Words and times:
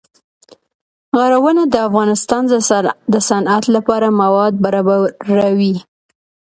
غرونه 1.17 1.63
د 1.73 1.75
افغانستان 1.87 2.41
د 3.13 3.15
صنعت 3.27 3.63
لپاره 3.75 4.07
مواد 4.21 4.53
برابروي. 4.63 5.75